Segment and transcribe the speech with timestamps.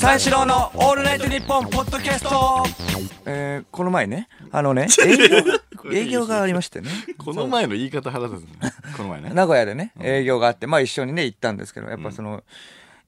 [0.00, 2.64] 三四郎のオールナイトニッポンポッドキャスト
[3.26, 5.60] えー、この前ね、あのね、 営業が、
[5.92, 6.88] 営業がありましてね。
[7.18, 8.72] この前の言い方腹立つね。
[8.96, 9.30] この前ね。
[9.34, 12.42] 名古屋でね、営業があって、まあ一緒にね、行ったんですけど、やっぱその、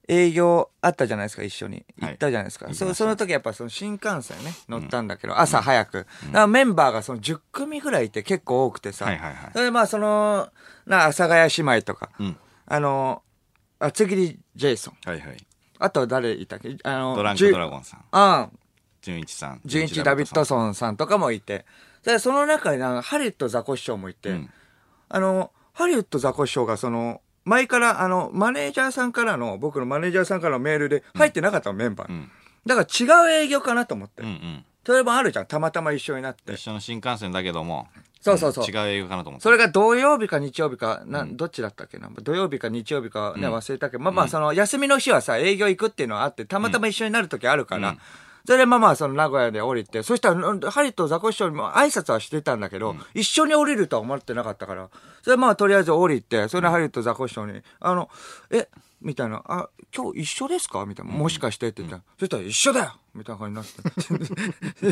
[0.07, 1.85] 営業あったじゃないですか、一緒に。
[1.99, 2.71] 行ったじゃないですか。
[2.73, 6.05] そその時やっぱその新幹線ね、乗ったんだけど、朝早く。
[6.27, 9.05] だからメンバーがその10組ぐらいいて結構多くてさ。
[9.05, 10.49] はいはいはいそれでまあその、
[10.85, 12.37] な、阿佐ヶ谷姉妹とか、うん。
[12.67, 13.21] あの、
[13.79, 15.09] 厚切りジェイソン。
[15.09, 15.37] はいはい。
[15.79, 16.77] あと誰いたっけ？
[16.83, 18.05] あの、ドランクドラゴンさん。
[18.11, 18.49] あ
[19.01, 19.61] 純一さん。
[19.65, 21.65] 純一ダビッドソンさんとかもいて。
[22.03, 24.49] で、その中になんかハリウッドザコシショウもいて、うん
[25.09, 32.11] あの、ハリウッドザコシショウがその、前から、あの、マネージャーさんからの、僕のマネージャーさんからのメールで入ってなかったの、メンバー。
[32.11, 32.31] うん。
[32.65, 34.23] だから違う営業かなと思って。
[34.23, 34.65] うんうん。
[34.85, 36.53] それもあるじゃん、たまたま一緒になって。
[36.53, 36.61] 一。
[36.61, 37.87] 緒の新幹線だけども。
[38.21, 38.65] そうそうそう。
[38.65, 39.43] ん違う映画かなと思って。
[39.43, 41.97] それが土曜日か日曜日か、な、どっちだったっけ？
[41.97, 42.09] な。
[42.21, 43.55] 土曜日か日曜日かね、うん。
[43.55, 47.99] 忘れたけど、まあまあ、その、休みの日はさ、営業行くっていうのはあって、たまたま一緒になる時あるから、うん。
[48.45, 54.89] それでまあまあ、その名古屋で降りて、そしたら、うんハリとザコシショウにも挨拶はしてたんだけど、一緒に降りるとは思ってなかったから、
[55.23, 58.09] それまあ、とりあえず降りて、それでハリとザコシショウに、あの、
[58.51, 58.67] え、
[59.05, 60.85] みたいな、あ、今日一緒ですか？
[60.85, 61.69] みたいな、もしかして？
[61.69, 63.63] って言ったら、そしたら一緒だよみたいな感
[63.99, 64.29] じになっ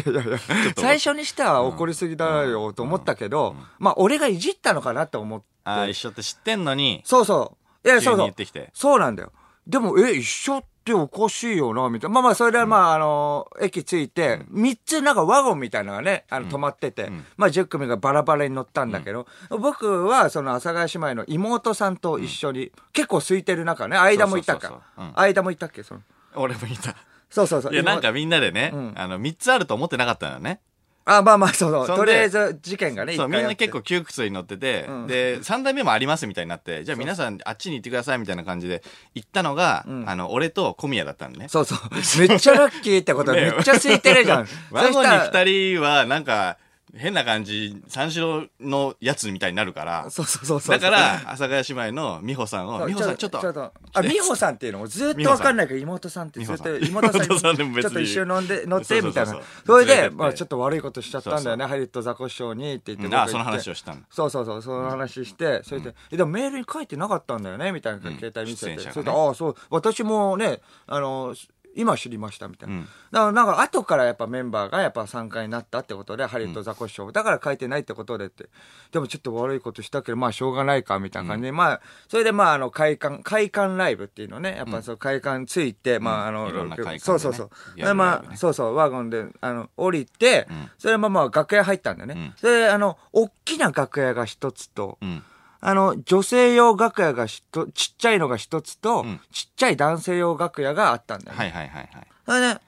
[0.03, 0.11] て。
[0.11, 0.38] いやいや
[0.78, 5.45] 最初にしては怒りすぎだよと思ったけど、まあ、俺がいじったのかなって思って。
[5.66, 7.88] ああ、一緒って知ってんのに、そうそう。
[7.88, 8.34] いや、そうそう。
[8.73, 9.31] そうなんだよ。
[9.66, 12.14] でも、え、一緒っておかしいよな、みたいな。
[12.16, 25.20] まあまあ、それでまあ、あの、駅着いて、三つなんかワゴンみたいなのがね、あの、止まってて、んまあ、10組がバラバラに乗ったんだけど、僕は、その、阿佐ヶ谷姉妹の妹さんと一緒に、結構空いてる中ね、間もいたそうそうかそうそううん。
[25.20, 26.02] 間もいたっけ、その。
[26.36, 26.95] 俺もいた。
[27.30, 27.73] そうそうそう。
[27.73, 30.59] いや、なんかみんなでねうん、あの、三つあると思ってなかったのよね。
[31.06, 31.88] あ、まあまあ、そうそう。
[31.88, 41.48] そんでとりあえず、事件がね、そう、みんな結構窮屈に乗っててうん、で、三代目もありますみたいになって、じゃあ皆さんあっちに行ってくださいみたいな感じで行ったのが、んあの、俺と小宮だったのね。
[41.50, 41.80] そうそう。
[42.28, 44.48] めっちゃラッキーってことめっちゃ空いてるじゃん。
[44.72, 46.58] ワゴンにそしたら二人は、なんか、
[46.96, 50.80] 変な感じ、三四郎のやつみたいになるから、そうそうそうそう。
[50.80, 57.40] だから、阿佐ヶ谷姉妹の美穂さんを、美穂さんちょっと、あ、美穂さんっていうのもずっとわかんないけど、妹さんってずっと、美妹さん。
[57.40, 57.82] さんでも 別に。
[57.84, 59.09] ちょっと一緒に飲んで、乗って、そうそうそう。
[59.09, 59.32] みたいな。
[59.32, 59.44] そう。
[59.66, 63.06] それで、まあちょっと悪いことしちゃったんだよね、そうハリウッドザコシショウにって言って。
[63.06, 64.02] うんあ、僕その話をしたの。
[64.12, 68.92] そうそうそう、その話して、それで、えでもメールに書いてなかったんだよね、みたいな携帯見せて。
[68.92, 71.34] それで、ああ、そう、私もね、あの、
[71.75, 72.75] 今知りましたみたいな。
[72.75, 77.11] うんだからなんか後からやっぱメンバーがやっぱ参加になったってことで、ハリウッドザコシショウ。
[77.11, 78.50] だから書いてないってことでって。
[78.91, 87.50] でもちょっと悪いことしたけど、まあしょうがないかみたいな感じで、まあ、それでまああの会館、会館ライブっていうのね、やっぱそう会館ついて、まああの、ねそうそうそう。
[87.75, 92.16] やでまあ、そうそう、ワゴンで、あの、降りて、んそれでまあまあ楽屋入ったんだよね。
[92.16, 95.23] うんそれであの、大きな楽屋が一つと、うん。
[95.66, 101.44] あの、女性用楽屋がひと、ちっちゃいのが一つと、うんちっちゃい男性用楽屋があったんだよね。
[101.44, 102.07] はいはいはいはい。
[102.25, 102.62] それで、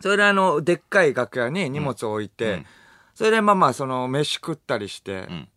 [0.00, 2.66] それであの、でっかい楽屋に荷物を置いて、うん
[3.16, 5.48] それでまあまあ、その、飯食ったりしてう、ん。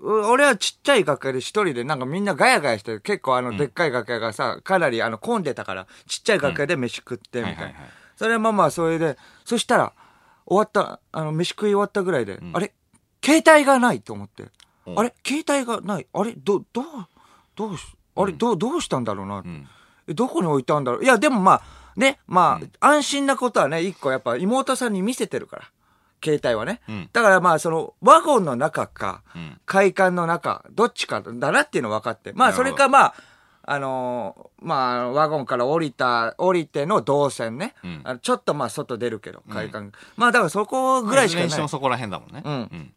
[0.00, 7.62] う俺はちっちゃい楽屋で一人でなんかみんなガヤガヤして、結構あの、でっかい楽屋がさ、かなりあの、混んでたから、ちっちゃい楽屋で飯食って、みたいな。
[7.62, 7.90] はいはいはい。
[8.16, 9.92] それでまあまあ、それで、そしたら、
[10.46, 12.72] 終わった、あの、飯食い終わったぐらいで、んあれ？
[13.24, 14.44] 携帯がないと思って。
[14.92, 15.14] うんあれ？
[15.26, 16.06] 携帯がない？
[16.12, 16.32] あれ？
[16.32, 16.84] ど、どう、
[17.56, 17.86] どうし、
[18.16, 19.38] あれ、どう、どうしたんだろうな？
[19.38, 19.68] うん。
[20.08, 21.04] えどこに置いたんだろう？
[21.04, 21.62] いや、でもまあ、
[21.96, 25.64] ね、まあ、安心なことはね、一個やっぱ妹さんに見せてるから。
[26.22, 26.80] 携帯はね。
[26.88, 29.60] うんだからまあ、その、ワゴンの中か、うん。
[29.64, 32.32] 会館の中、どっちかだなっていうの分かって。
[32.34, 33.14] まあ、なるほどそれかまあ、
[33.62, 37.74] あのーまあ、ワゴンから降りた、降りての動線ね。
[37.82, 39.92] うんあのちょっとまあ、外出るけど、会館。
[40.16, 41.68] まあ、だからそこぐらいしかないいずれにしても。
[41.68, 42.42] そこら辺だもんね。
[42.44, 42.92] うんうん。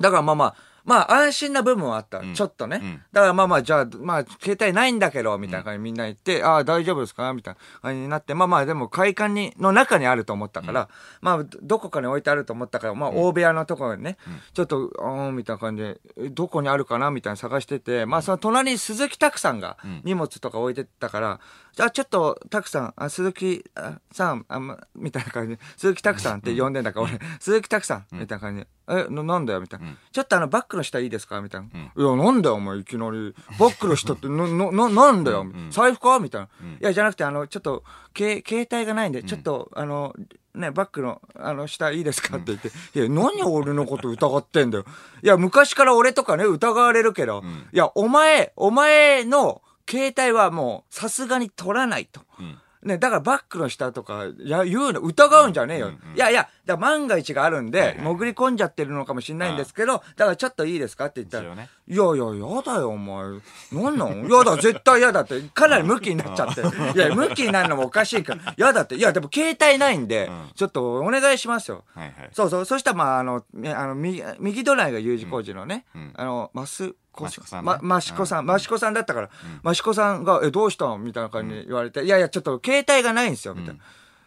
[0.00, 0.54] だからまあまあ、
[0.88, 2.18] まあ安心な部分はあった。
[2.18, 2.34] うん。
[2.34, 2.80] ちょっとね。
[2.82, 3.02] うん。
[3.12, 7.32] だからまあまあ、じゃあ、まあ、携帯ないんだけど、みたいな感じでみんな言って、ああ、大丈夫ですか？
[7.34, 10.88] みたいな感じになって、まあまあ、でも会館に、の中にあると思ったから、
[11.20, 14.16] まあ、どどこかに置いてあると思ったから、まあ、大部屋のところにね、
[14.54, 17.10] ちょっと、あーみたいな感じで、えどこにあるかな？
[17.10, 21.40] みたいな探してて、まあ、その隣に鈴木拓さんが荷物とか置いてたから、
[21.72, 29.86] じゃあちょっと、拓さん、あ鈴木あさん、あまみたいな感じで、鈴木拓さんって呼んでんだから、俺、鈴木拓さん、みたいな感じで、え、ななんだよみたいな。
[30.12, 31.40] ちょっとあの、バッグの下いいですか？
[31.40, 31.66] みたいな。
[31.66, 31.70] い
[32.02, 33.34] や、なんだよ、お前、いきなり。
[33.58, 35.46] バッグの下って、な、な、な、なんだよ。
[35.70, 36.18] 財布か？
[36.18, 36.46] みたいな。
[36.46, 36.48] い
[36.80, 40.14] や、じゃなくて、あの、ちょっと、け携帯がないんで、ちょっと、あの、
[40.54, 42.36] ね、バッグの、あの、下いいですか？
[42.36, 44.84] って言って、いや、何俺のこと疑ってんだよ？
[45.22, 47.42] いや、昔から俺とかね、疑われるけど、
[47.72, 52.22] いや、お前、お前の携帯はもう、さすがに取らないと。
[52.40, 52.58] うん。
[52.88, 55.90] ね、だからバックの下とか、や、言うの、疑うんじゃねえよ。
[56.16, 63.24] いやいや、だ万が一があるんで、潜り込んじゃってるのかもしれないんですけど、だからちょっといいですかって言ったら、ねいやいや、やだよ、お前。
[63.72, 64.28] なんなん？
[64.28, 65.40] やだ、絶対やだって。
[65.54, 66.60] かなりムキになっちゃって。
[66.60, 68.54] いや、ムキになるのもおかしいから。
[68.56, 68.96] やだって。
[68.96, 71.84] いや、でも携帯ないんで、ちょっとお願いしますよ。
[71.94, 72.30] はいはい。
[72.32, 72.64] そうそう。
[72.64, 77.66] そしたら、まあ、あの、ねあの、右、右隣が U 字工事のね、あの、マス、マシコさんね。
[77.66, 79.30] ま、マシコさん、マシコさんだったから、
[79.62, 81.02] マシコさんが、え、どうしたん？
[81.02, 83.80] みたいな感じに言われて、いやいや、ちょっと携帯がないんですよ、みたいな。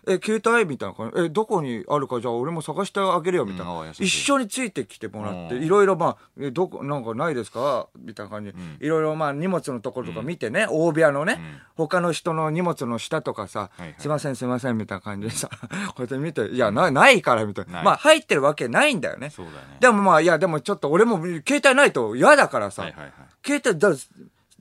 [0.08, 1.22] え、携帯みたいな感じ。
[1.26, 3.72] え、どこにあるか、じゃあ俺も探してあげるよ、みたいな。
[3.72, 3.90] うん。
[3.92, 5.64] 一緒についてきてもらって、うん。
[5.64, 7.88] いろいろ、まあ、え、どこ、なんかないですか？
[8.00, 8.52] みたいな感じ。
[8.52, 11.40] で、いろいろ、まあ、荷物のところとか見てね、大部屋のね、
[11.76, 15.50] 他の人の荷物の下とかさはいはい、すいません、すいません、みたいな感じでさ、
[15.96, 17.84] こうやって見て、いや、なないから、みたいな。
[17.84, 19.30] まあ、入ってるわけないんだよね。
[19.30, 19.78] そうだね。
[19.80, 23.14] でもまあ、いや、でもちょっと俺も携帯ないと嫌だからさ、はいはいはい。
[23.46, 23.90] 携帯だ、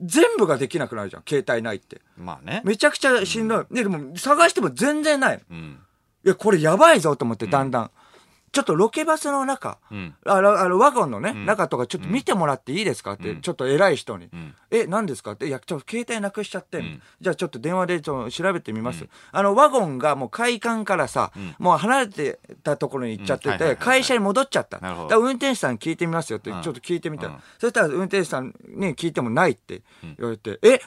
[0.01, 2.01] 全部ができなくなるじゃん、携帯ないって。
[2.17, 2.61] まあね。
[2.65, 3.65] めちゃくちゃしんどい。
[3.69, 5.41] ね、でも探しても全然ない。
[5.49, 5.79] うん。
[6.23, 7.91] いや、これやばいぞと思って、だんだん。
[8.51, 10.13] ちょっとロケバスの中、うん。
[10.25, 14.25] あの、あの、ワゴンのね、中とかちょっと見てもらっていいですかって、ちょっと偉い人に。
[14.25, 14.53] ん。
[14.71, 17.01] え、何ですかって、いや、ちょっと携帯なくしちゃって、ん。
[17.21, 19.07] じゃあちょっと電話でちょっと調べてみます。
[19.31, 24.79] あの、ワゴンがもう会館からさ、もう離れてたところに行っちゃってて、会社に戻っちゃった。
[24.79, 27.39] だから運転手さん聞いてみますよって、ちょっと聞いてみたら、うん。
[27.57, 30.81] そしたら運転手さんに聞いてもないって言われて、え？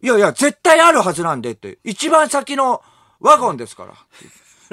[0.00, 2.82] いやいや、絶対あるはずなんでって、一番先の
[3.20, 3.94] ワゴンですから。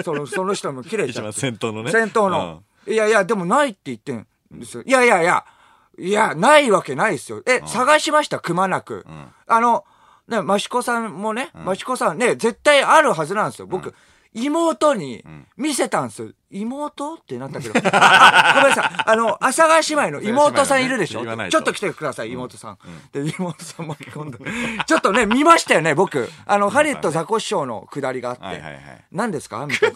[0.04, 1.40] その、その人も切れちゃって。
[1.40, 1.92] 先頭のね。
[1.92, 2.64] 先頭の。
[2.88, 4.84] いやいや、でもないって言ってんですよ。
[4.86, 5.46] いやいやいや、
[5.98, 7.44] いや、ないわけないですよ。
[7.46, 9.06] え、探しました、くまなく。
[9.48, 9.86] あの、
[10.28, 13.68] ね、益子さんもね、益子さんね、絶対あるはずなんですよ。
[13.68, 13.94] 僕、
[14.34, 15.24] 妹に
[15.58, 16.30] 見せたんですよ。
[16.54, 17.74] 妹ってなったけど。
[17.94, 19.04] あ、ごめんなさい。
[19.06, 22.78] あの、阿佐ヶ谷姉妹の妹さんいるでしょ、言わないとちょっと来てください、妹さん。
[23.14, 24.38] で、妹さん巻き込んで。
[24.86, 26.30] ちょっとね、見ましたよね、僕。
[26.46, 28.44] あの、ハリウッドザコシショウの下りがあって。
[28.44, 28.82] はいはいはい
[29.12, 29.66] 何ですか？
[29.66, 29.94] みたい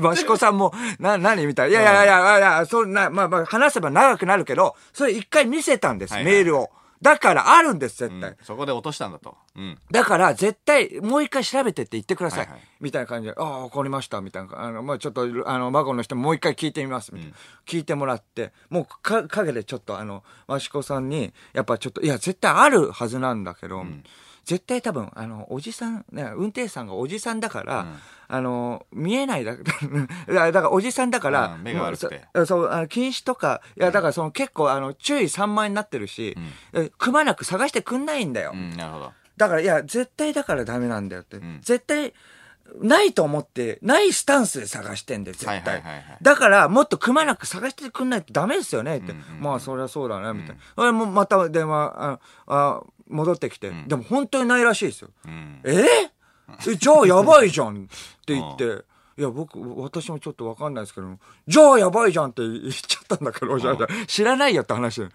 [0.00, 0.12] な。
[0.12, 1.80] 益子さんも、 な、何みたいな。
[1.80, 6.70] いやいやいやいや、そんな、まあまあ、話せば長くなるけど、それ一回見せたんです、はいはいメールを。
[7.00, 8.36] だから、あるんです、絶対。
[8.42, 9.36] そこで落としたんだと。
[9.56, 9.78] うん。
[9.90, 12.40] だから、絶対、もう一回調べてって言ってください。
[12.40, 14.60] はいはいみたいな感じで、ああ、わかりました、みたいな。
[14.60, 17.36] あの、まあちょっと、あの、孫の人もう一回聞いてみます、みたいな。
[17.66, 23.84] 聞いてもらって、もうか、陰でちょっと、あの、益子さんに、やっぱちょっと、いや、絶対あるはずなんだけど、
[24.48, 27.86] 絶対多分、あの、おじさん、ね、運転手さんがおじさんだから、
[28.28, 36.34] あの、見えない だ、だからおじさんだから、うん目が悪くてそそう、あの禁止とか、いや、だからその結構、あの、注意散漫になってるし、
[36.72, 38.52] えくまなく探してくんないんだよ。
[38.54, 39.12] うん、なるほど。
[39.36, 41.36] だから、いや、絶対だからダメなんだよって。
[41.36, 42.14] ん絶対、
[42.80, 45.58] ないと思って、ないスタンスで探してんだよ、絶対。
[45.58, 49.12] はいはいはいはいだから、もっとくまなく探してくんないとダメですよね、って。
[49.12, 50.62] うんうんうんまあ、そりゃそうだね、みたいな。
[50.74, 55.08] それもまた電話、ああ戻ってきて、でも本当にないらしいですよ。
[55.26, 55.60] うん。
[55.64, 55.86] え？
[56.66, 57.84] えじゃあやばいじゃん。
[57.84, 57.86] っ
[58.26, 58.84] て言って、
[59.18, 61.08] いや、僕、私もちょっとわかんないですけど、
[61.46, 63.76] じゃあやばいじゃんって言っちゃったんだけど、じゃあ
[64.06, 65.08] 知らないよって話で、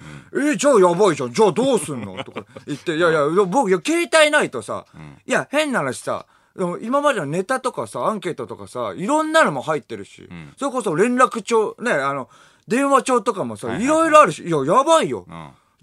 [0.52, 2.22] えじゃあやばいじゃん、じゃあどうすんの？
[2.24, 2.46] とか。
[2.68, 4.86] 言って、いやいや、僕、いや、携帯ないとさ、
[5.26, 6.26] いや、変な話さ、
[6.56, 12.30] でも今までのネタとかさ、アンケートとかさ、いろんなのも入ってるし、それこそ連絡帳、ね、あの、
[12.68, 15.26] 電話帳とかもさ、いろいろあるし、いや、やばいよ。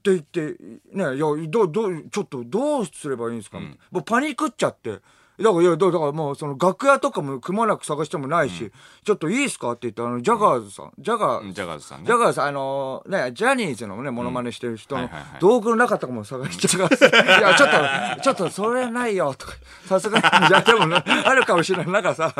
[0.04, 0.16] うん。
[0.16, 0.62] って言って、
[0.92, 5.00] ね、いや、どう、どう、ちょっとどうすればいいんですか、みたいなもうパニックっちゃって。
[5.42, 8.70] だから、いや、だからもう、その、楽屋とかもくまなく探してもないし、
[9.04, 9.72] ちょっといいですか？
[9.72, 12.06] って言って、あの、ジャガーズさん、ジャガー、ジャガーズさんね。
[12.06, 15.08] ジャガーズさん、あのね、ジャニーズのね、モノマネしてる人の
[15.40, 17.10] 道具の中とかも探してください。
[17.40, 17.70] いや、ちょっ
[18.16, 19.52] と、ちょっと、それないよ、とか、
[19.86, 21.88] さすがに、いや、でもね、 あるかもしれない。
[21.90, 22.32] なんかさ、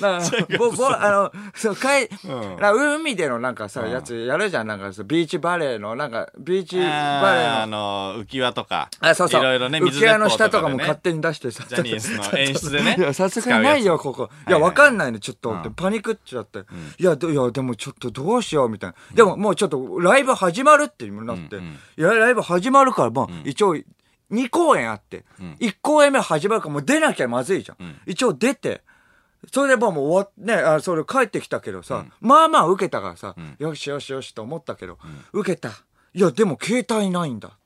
[0.00, 4.66] なんか、ぼ、ぼ、あの、そう、かい、なんか海でのなんかさ、やつやるじゃん。
[4.66, 8.88] なんかさ、ビーチバレーの、なんか、ビーチバレーあの、の、浮き輪とか。
[9.00, 9.40] あ、そうそう。
[9.40, 11.64] いろいろね、浮き輪の下とかも勝手に出してさ。
[11.68, 14.30] ジャニーズの 演出でねいや、さすがにないよ、ここ。
[14.48, 15.54] いや、わかんないね、ちょっと。
[15.76, 16.64] パニックっちゃって。
[16.98, 18.96] いや、どいや、でもちょっとどうしよう、みたいな。
[19.14, 21.56] でももうちょっと、ライブ始まるってなって。
[21.56, 21.60] い
[22.02, 23.76] や、ライブ始まるから、まあ、一応、
[24.30, 25.24] 2公演あって、
[25.60, 27.86] 1公演目始まるからもう出なきゃまずいじゃん。
[27.86, 28.82] ん一応出て、
[29.52, 34.98] それでもうもう終わっね、あ、それ帰ってきたけどさ、まあまあ受けたからさ、よしよしよしと思ったけど、
[35.32, 35.70] 受けた。
[36.14, 37.58] いや、でも携帯ないんだ。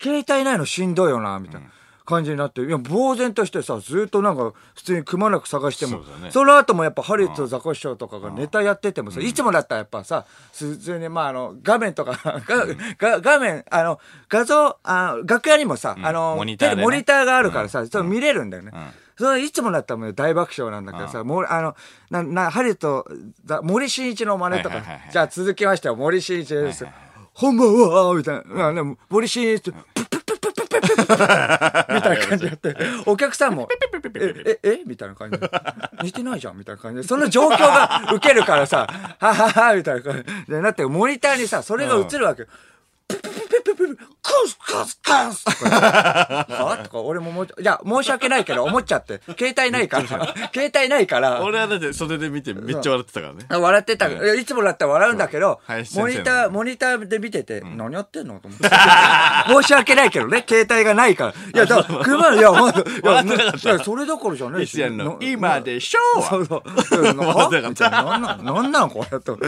[0.00, 1.68] 携帯ないのしんどいよな、みたいな。
[2.06, 6.30] 感じになって、いや、呆然としてさ、ずっとなんか、普通にくまなく探しても、そね。
[6.30, 18.70] その後もやっぱハリウッドザコシショウとかがネタやっててもさ、いつもだったらやっぱさ、普通にまああの、画面とか、がが画面、あの、画像、あ楽屋にもさ、あの、モニターモニターがあるからさ、それ見れるんだよね。
[18.70, 18.72] ん。
[19.18, 21.74] それいつもだったらもう大爆笑なんだけどさ、もうあの、
[22.10, 23.06] な、な、ハリウッド、
[23.44, 26.86] ザ森進一の真似とかじゃあ続きましては森進一です。
[27.32, 28.72] ほんまは、みたいな。
[28.72, 30.24] ね、森進一、プップッ
[31.94, 33.68] みたいな感じでやって、お客さんも、
[34.14, 35.50] え、え、えみたいな感じで、
[36.02, 38.86] 似てないじゃんみたいな感じで、その状況が受けるからさ、
[39.18, 42.46] はははみたいな感じで、なって、モニターにさ、それが映るわけ
[44.26, 49.20] クスカスカスとかはとか、俺ももう、いや、申し訳ないけど、思っちゃって。
[49.38, 50.06] 携帯ないから、
[50.52, 51.42] 携帯ないから。
[51.42, 53.46] 俺はだって袖で見てめっちゃ笑ってたからね。
[53.48, 54.08] 笑ってた。
[54.34, 55.60] いつもだったら笑うんだけど
[55.94, 58.68] モニター、モニターで見てて、何やってんのと思って。
[58.68, 61.32] 申し訳ないけどね、 携帯がないから。
[61.32, 66.62] いや、だから、車の、いや、ほんと、いや、それどころじゃねえいつやんのな今でしょそうそう。
[67.18, 68.02] はみたいな。
[68.02, 69.38] なんなん、なんなんこれと。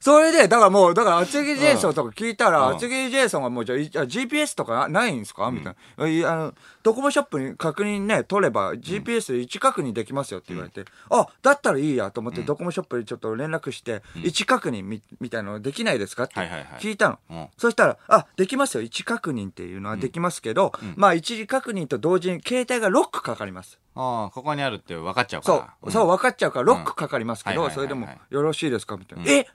[0.00, 5.50] それで、だからもう、だから、厚木ジェイソンとか聞いたら、うん厚木ジェイソンがもう、じゃあいじゃあ GPS とかないんですか？
[5.50, 6.08] みたいな。
[6.08, 16.68] いやあの、ドコモショップに確認ね、取れば、GPS で位置確認できますよって言われて、あ、だったらいいやと思って、ドコモショップにちょっと連絡して、位置確認みみたいなのできないですかってはいはいはい。
[16.80, 17.18] 聞いたの。
[17.30, 17.48] うん。
[17.56, 18.82] そしたら、あ、できますよ。
[18.82, 23.78] 位置確認っていうのはできますけど、まあ、位置確認と同時に携帯がロックかかります。
[23.94, 25.58] ああ、ここにあるって分かっちゃうかそう。
[25.86, 28.96] ら。、そう、分かっちゃうから、ロックかかりますけど、それでも、よろしいですか？
[28.96, 29.24] みたいな。
[29.30, 29.46] え？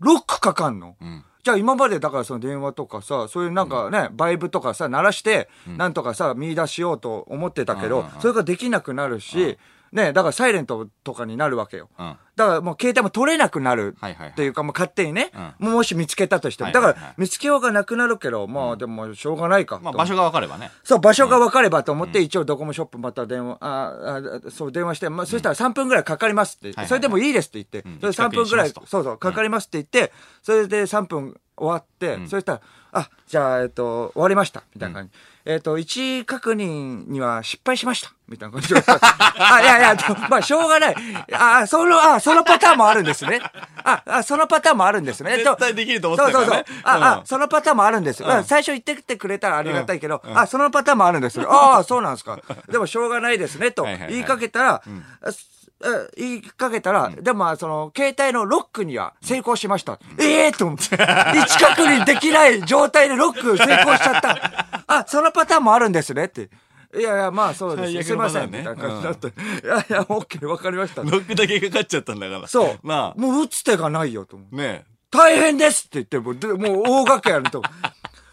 [0.00, 0.96] ロックかかんの？
[1.04, 1.24] ん。
[1.42, 9.58] じゃあ今までだからその電話とかさ、そういうなんかね、バイブとかさ、鳴らして、なんとかさ、見出しようと思ってたけどそれができなくなるし、
[9.92, 11.88] ね、だからサイレントとかになるわけよ。
[11.98, 12.16] うん。
[12.36, 16.70] だからもう携帯も取れなくなるっていうか、もう勝手にね、うもし見つけたとしても。
[16.70, 19.80] だから見つけようがなくなるけど、まあでもしょうがないか。
[19.82, 20.70] まあ場所が分かればね。
[20.84, 27.98] そう、場所が分かればと思って、一応ドコモショップまた電話、ああ、そう、電話して、まあ、そしたら3分ぐらいかかりますって、それでもいいですって言って、ん。
[28.00, 32.28] それ3分ぐらい、そうそう、かかりますって言って、それで3分終わって、ん。
[32.28, 32.60] そしたら、
[32.92, 35.12] あ、じゃあ、えっと、終わりました、みたいな感じ。
[35.44, 38.82] えっと、位置確認には失敗しました、みたいな感じで。
[38.88, 39.96] あ、いやいや、
[40.30, 40.94] まあ、しょうがない。
[41.32, 43.40] あ、その、あ、そのパターンもあるんですね。
[43.82, 45.36] あ、あ、そのパターンもあるんですね。
[45.38, 46.82] 絶対できると思ってたからねそうそうそう。
[46.84, 48.28] あ、うんあ、そのパターンもあるんですよ。
[48.28, 51.50] うん最初言ってきてくれたらありがたいけど、あ、そのパターンもあるんですよ。
[51.52, 52.38] ああ、そうなんですか。
[52.68, 54.82] でもしょうがないですね、と言いかけたら、
[55.22, 55.48] あす
[55.82, 59.98] あ言いかけたら、でもまあその、携帯のロックには成功しました。
[60.18, 60.96] ええと思って。
[60.96, 64.66] 位置確認できない状態でロック成功しちゃった。
[64.86, 66.50] あ、そのパターンもあるんですねって。
[66.92, 68.08] いやいや、まあそうです。
[68.08, 68.46] すいません。
[68.46, 69.28] みたいな感じだった。
[69.28, 69.32] い
[69.64, 71.02] やいや、オッケー、わかりました。
[71.02, 72.48] ロックだけかかっちゃったんだから。
[72.48, 72.78] そう。
[72.82, 74.56] まあ、もう打つ手がないよと思う。
[74.56, 77.62] ね大変ですって言っても、でもう大掛けやると。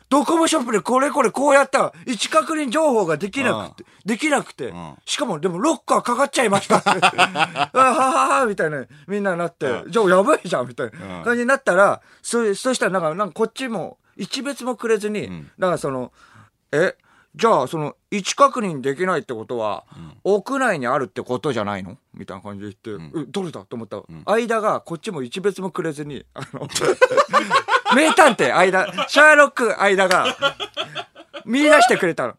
[0.10, 6.90] ドコモショップでこれこれこうやったら、位置確認情報ができなくて、できなくて、んしかもでもロッカーかかっちゃいましたって。
[6.94, 16.14] あはははみたいな、みんななって、じゃあやばいじゃんみたいな感じになったら、そそしたらなんか、なんかこっちも、一別もくれずに、だからその、
[16.72, 16.96] え、
[17.38, 19.86] じゃあその、位置確認できないってことは、
[20.24, 21.98] 屋内にあるってことじゃないの？
[22.14, 23.98] みたいな感じで言って、えどれだと思った？
[23.98, 26.68] ら、間がこっちも一別もくれずに、あの、
[27.96, 30.36] 名探偵間、シャーロック間が
[31.46, 32.34] 見出してくれたの。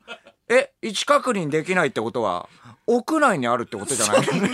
[0.49, 2.49] え、位置確認できないってことは、
[2.89, 4.47] 屋内にあるってことじゃないそんな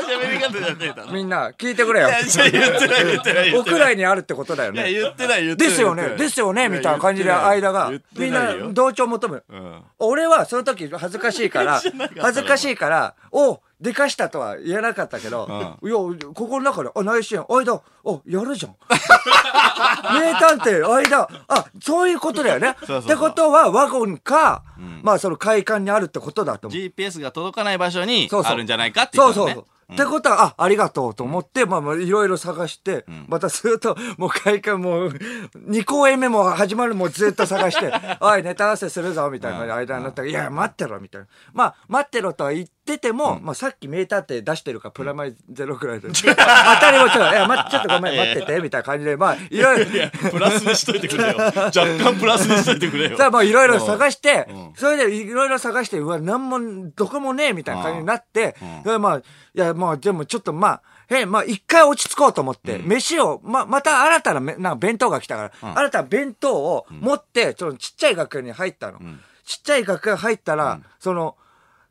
[0.00, 1.12] 喋り方じゃねえだろ。
[1.12, 2.10] みんな、聞いてくれよい。
[2.10, 3.78] や、言ってない言ってない屋。
[3.78, 4.92] 内にあるってことだよいや、ね。
[4.92, 5.70] 言ってない言ってない。
[5.70, 9.44] ですよね、ですよね、みたいな感じで間がみんな同調求める。
[9.48, 9.82] うん。
[10.00, 11.80] 俺はその時恥ずかしいから、
[12.18, 15.94] 恥ずかしいから、おでかしたとは言えなかったけど、いや、
[16.34, 18.76] ここの中で、あ、内心、間、あ、やるじゃん。
[20.14, 22.76] 名探偵、間、あ、そういうことだよね。
[22.80, 24.62] そうそうそうってことは、ワゴンか、
[25.02, 26.80] まあ、その会館にあるってことだと思う。
[26.80, 29.52] GPS が届かない場所にあるんじゃないかって言ったのね。
[29.52, 29.72] そうそうそう。
[29.92, 41.26] ってことは、あ、ありがとうと思って、まあまあ、いろいろ探して、またずっと、もう会館もう、2公演目も始まるもうずっと探して、 おい、ネタ合わせするぞ、みたいな間になったら、いや、待ってろ、みたいな。
[41.52, 46.08] まあ、待ってろとは言ってても、まあ、さっき名探偵出してるから、プラマイゼロくらいで。
[46.12, 51.36] 当たりもちょっと、いや、ま、ちょっとごめん、待ってて、みたいな感じで、まあ、いろいろ、プラスにしといてくれよ。
[51.36, 53.16] 若干プラスにしといてくれよ。
[53.18, 59.22] さあ、まあ、いろいろ探してうん、それでいろいろ探して、うわ、なんも、どこもねえ、みたいな感じになって、でまあ、い
[59.54, 60.82] や、まあ、でもちょっと、まあ、
[61.14, 68.98] へまあ、一回落ち着こうと思って、飯を、ま、また新たなめ、なんか弁当が来たから、新たな弁当を持って、そのちっちゃい楽屋に入ったの。
[69.44, 71.36] ちっちゃい楽屋入ったら、その、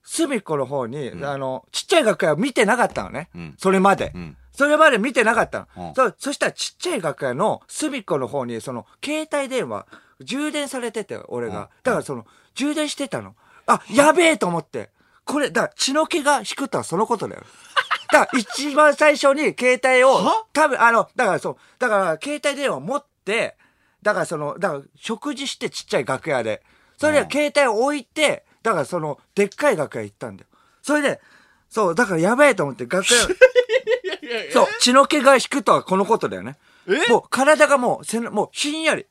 [0.03, 3.29] 隅っこの方に、あの、ちっちゃい楽屋を見てなかったのね。
[3.38, 4.08] んそれまで。
[4.08, 5.89] んそれまで見てなかったの。
[5.89, 9.86] うんそそしたらちっちゃい楽屋の隅っこの方に、その、携帯電話、
[10.20, 11.70] 充電されてて、俺が。
[11.84, 13.36] だからその、充電してたの。
[13.65, 14.89] あ、やべえと思って。
[15.25, 17.43] これ、だから血の気が引くとはそのことだよ。
[18.12, 23.55] だから一番最初に携帯を、多分、あの、だからそう、だから携帯電話持って、
[24.01, 26.63] だからその、だから食事してちっちゃい楽屋で。
[26.98, 30.48] それで携帯を置いて、だからその、でっかい楽屋行ったんだよ。
[30.82, 31.22] それで、
[31.70, 33.22] そう、だからやべえと思って楽屋、
[34.51, 36.58] そう、血の気が引くとはこのことだよね。
[36.88, 37.12] え？
[37.12, 39.06] もう体がもう、せなもうひんやり。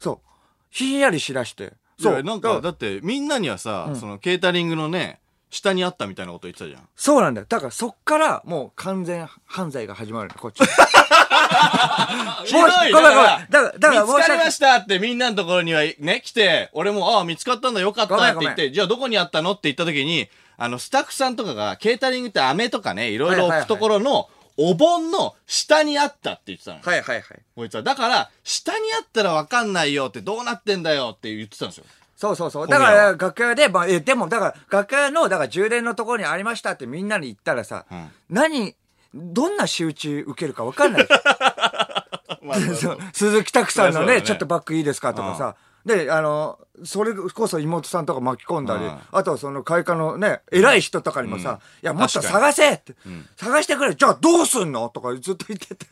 [0.00, 0.28] そう。
[0.70, 1.74] ひんやりしだして。
[2.00, 6.88] そうなんか、だって、みんなにはさ、その、ケータリングのね、下にあったみたいなこと言ってたじゃん。
[6.96, 7.46] そうなんだよ。
[7.48, 10.60] だからそっからもう完全犯罪が始まるのこっち。
[12.44, 13.46] ひどいごめんごめん。
[13.48, 26.82] だから、だから見つかりましたってみんなのところにはね、来て、俺も、ああ、見つかったんだ、よかったって言って、じゃあどこにあったのって言った時に、あの、スタッフさんとかが、ケータリングって飴とかね、いろいろ置くところの、お盆の下にあったって言ってたのよ。
[26.84, 27.24] はいはいはい。
[27.56, 27.82] こいつは。
[27.82, 31.84] だから、下にあったらわかんないよって、どうなってんだよって言ってたんですよ。
[32.16, 32.68] そうそうそう。
[32.68, 38.76] だから、楽屋で、まあ、え、でも、だから、楽屋の、だから、充電のところにありましたってみんなに言ったらさ、ん何、
[39.14, 41.08] どんな仕打ち受けるか分かんない。
[42.42, 42.58] まあ
[43.12, 44.22] 鈴木拓さんのね、ね。
[44.22, 45.54] ちょっとバッグいいですかとかさ。
[45.86, 48.98] で、あの、それこそ妹さんとか巻き込んだり、うん。
[49.10, 52.72] あとはその会館のね、偉い人とかにもさ、うんいや、もっと探せ！
[52.74, 52.94] って、
[53.36, 54.88] 探してくれじゃあどうすんの？
[54.90, 55.86] とかずっと言ってて。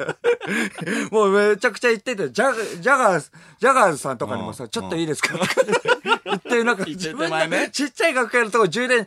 [1.11, 5.37] もうめちゃくちゃ言ってて、ジャジャガーズ、ジャガーズさんとかにもさ、うんちょっといいですか？
[5.37, 5.47] とか
[6.25, 9.07] 言って、なんか自分ねのちっちゃい楽屋のとこ充電、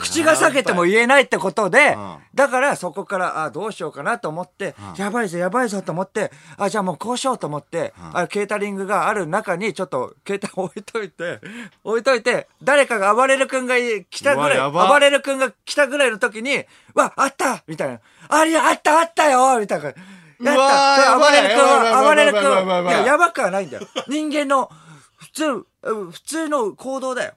[0.00, 11.40] 口が裂けても言えないってことでうん、だからそこから、あどうしようかなと思って、やばいぞ、やばいぞと思って、あ、じゃあもうこうしようと思って、あケータリングがある中にちょっと携帯置いといて、
[11.84, 13.76] 置いといて、誰かが暴れる君が
[14.10, 18.00] 来たぐらい、暴れる君が来たぐらいの時に、わ、あったみたいな。
[18.28, 19.84] ありゃ、あった、あったよみたいな。
[19.86, 19.94] やっ
[20.40, 21.18] た。
[21.18, 22.42] 暴れる君は、暴れる君。
[22.42, 23.86] いいや、やばくはないんだよ。
[24.08, 24.70] 人間の、
[25.18, 25.44] 普通、
[25.82, 27.34] うん普通の行動だよ。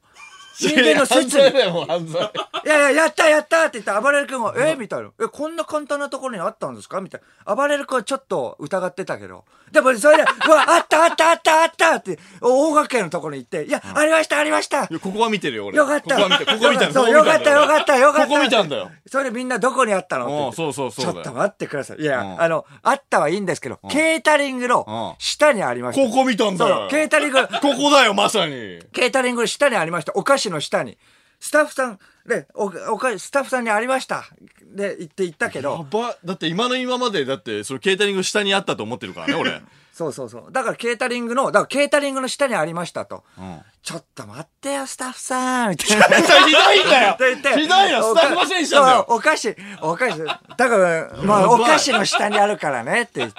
[0.58, 1.44] 人間の犯説理。
[1.44, 2.22] 罪だよ、もう犯罪。
[2.24, 4.76] いやいや、やったやったって言った暴れる君が、え？
[4.76, 5.10] みたいな。
[5.22, 7.00] え、こんな簡単なところにあったんですか？
[7.02, 7.56] みたいな。
[7.56, 9.46] 暴れる君はちょっと疑ってたけど。
[9.72, 15.78] でも、それで、 うわ、あったあったあったあったって、大掛けのところに行って、いや、ありましたありましたここは見てるよ、俺。
[15.78, 18.90] よかったここは見て、ここ見たそうよかったよかったよかったここ見たんだよ。
[19.12, 20.52] それでみんなどこにあったの？
[20.54, 22.02] そうそうそうちょっと待ってください。
[22.02, 26.08] いや、うんあの、あったはいいんですけど、ケータリングの下にありました。
[26.10, 26.88] ここ見たんだよ。
[26.90, 28.80] ケータリング、 ここだよ、まさに。
[28.94, 30.14] ケータリングの下にありました。
[30.16, 30.98] お菓子の下に。
[31.40, 34.26] スタッフさん、で、お、おかスタッフさんにありました。
[34.64, 36.18] で、言って言ったけやど、ば。
[36.26, 39.62] だって今の今まで、だって、そのケータリング下にあったと思ってるからね、俺。
[39.94, 40.52] そうそうそう。
[40.52, 43.24] だからケータリングの、だからケータリングの下にありましたと。
[43.38, 43.62] うん。
[43.82, 46.06] ちょっと待ってよ、スタッフさんみたいな。
[46.06, 46.12] ひ
[46.52, 47.18] どいんだよ
[47.58, 50.20] ひどいよスタッフのせいにしたんだよお菓子、お菓子。
[50.20, 50.36] だ
[50.70, 53.38] から、まあ、お菓子の下にあるからねって言って。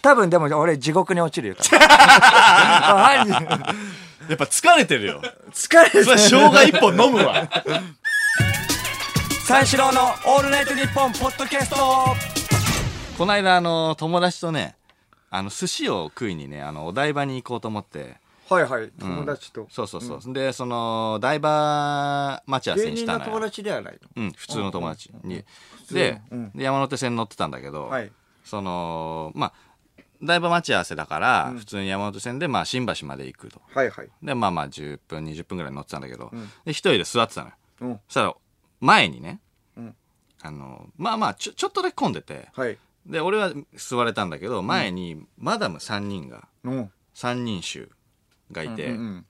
[0.00, 1.56] 多分でも俺地獄に落ちるよ。
[4.28, 5.22] やっぱ疲れてるよ。
[5.52, 7.48] 疲れてそれは生姜一本飲むわ。
[9.46, 11.76] 三四郎のオールナイトニッポンポッドキャスト
[13.16, 14.76] この間、あの、友達とね、
[15.30, 18.18] あの、寿司を食いにね、あの、お台場に行こうと思って。
[18.50, 19.66] はいはい、友達と。
[19.70, 20.32] そうそうそう。
[20.34, 23.24] で、その、台場待ち合わせにしたのよ。
[23.24, 25.42] 友達ではないうん、普通の友達に。
[25.90, 28.12] で、うんで山手線乗ってたんだけど、はい
[28.48, 29.52] その、まあ、
[30.22, 33.60] 台場待ち合わせだから、普通に山手線で、まあ、新橋まで行くと。
[33.72, 34.08] はいはい。
[34.22, 36.32] で、まあまあ、10分、20分ぐらい乗ってたんだけど、
[36.64, 37.54] で、一人で座ってたのよ。
[37.80, 38.00] うん。
[38.08, 38.34] そしたら、
[38.80, 39.40] 前にね、
[39.76, 39.94] うん
[40.42, 42.78] あの、まあまあ、ちょ、ちょっとだけ混んでて、はい。
[43.06, 46.92] で、俺は座れたんだけど、前に、マダム3人が、うん。
[47.14, 47.90] 3人衆
[48.52, 49.26] がいて、うん。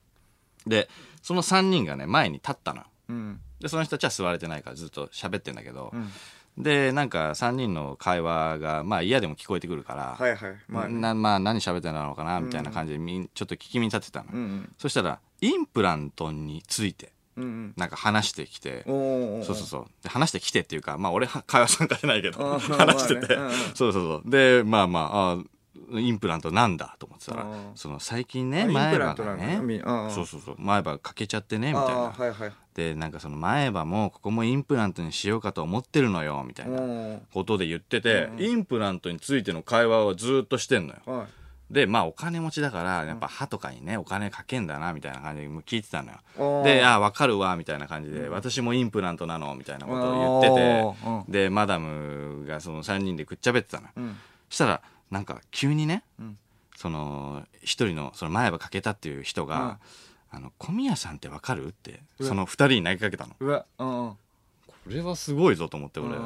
[0.67, 0.89] で、
[1.21, 2.85] その3人がね、前に立ったのよ。
[3.09, 3.41] うん。
[3.59, 6.11] で、その人たちは座れてないからずっと喋ってんだけど、ん
[6.59, 10.55] で、なんか3人の会話が、まあ嫌でも聞こえてくるから、はいはい。
[10.67, 14.29] まあ、うんなまあ何喋ってんだろうかな、みたいな感じでみん、ちょっと聞き耳立てたの。
[14.33, 14.71] うん。
[14.77, 17.73] そしたら、インプラントについて、うんうん。
[17.77, 19.85] なんか話してきて、おーそうそうそう。
[20.03, 24.29] で話してきてっていうか、まあ俺は会話参加してないけど、話してて、まあねうんうんそうそうそう。
[24.29, 25.45] で、まあまあ、あー
[25.91, 29.59] インプラントなんだと思ってたらその最近ね、前歯がね
[30.09, 32.51] そうそうそう、前歯かけちゃってね、みたいなはいはい。
[32.73, 40.99] で、なんかその前歯もここもインプラントにしようかと思ってるのよ、みたいなおことで言ってて、インプラントについての会話をずっとしてんのよ。
[41.05, 41.27] ーはい。
[41.69, 46.63] で、まあお金持ちだから、やっぱ歯とかにね、お金かけんだな、みたいな感じで聞いてたのよ。
[46.63, 53.89] で、ああ、わかるわ、みたいな感じで、私もインプラントなの、みたいなことを言ってて、で、マダムがその3人でくっちゃべってたのよ。
[53.97, 54.17] うん。
[54.49, 56.37] したら、なんか急にね、ん
[56.75, 59.79] その、一人の、その前歯かけたっていう人が、
[60.31, 63.35] あの、小宮さんってわかるって、その二人に投げかけたの。
[63.39, 64.11] うわ、うんうん。
[64.11, 66.17] これはすごいぞと思って、俺。